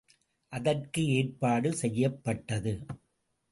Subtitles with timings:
[0.53, 2.73] அதற்கு ஏற்பாடு செய்யப்பட்டது.